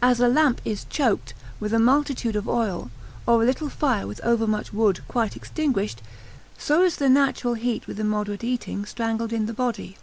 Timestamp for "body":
9.52-9.98